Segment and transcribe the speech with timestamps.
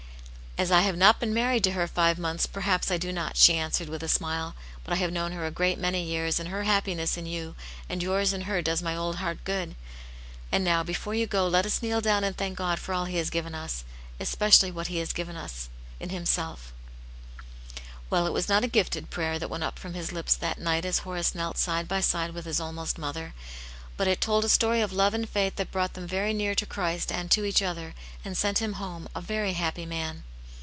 [0.57, 3.55] "As I have not been married to her five months, perhaps I do not," she
[3.55, 6.63] answered, with a smile." But I have known her a great many years, and her
[6.65, 7.55] hap piness in you
[7.89, 9.73] and yours in her does my old heart gooA.
[10.51, 13.15] And now, before you go, let us kneel down and thank God for all He
[13.15, 13.51] Vvas gwetv >3.^,
[14.19, 15.69] ^^^^cvally that He has g^iven us
[15.99, 16.49] Himse\f" Aunt Janets Hero,
[18.09, 20.83] 139 Well, it w^as not a" gifted prayer" that went up froitthis lips that night
[20.85, 23.33] as Horace knelt side by* side with his almost mother,
[23.97, 26.67] but it told a story of love and faith that brought them very near to
[26.67, 30.23] Christ and to each other, and sent him home a very happy man.